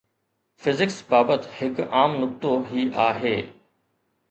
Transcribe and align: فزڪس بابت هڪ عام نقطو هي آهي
فزڪس 0.61 0.97
بابت 1.09 1.41
هڪ 1.59 1.85
عام 1.99 2.17
نقطو 2.23 2.51
هي 2.73 2.89
آهي 3.07 3.37